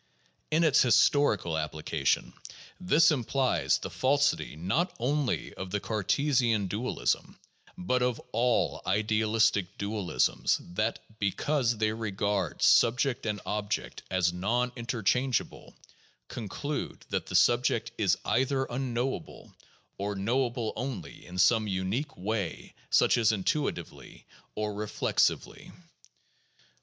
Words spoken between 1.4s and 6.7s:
application, this implies the falsity not only of the Cartesian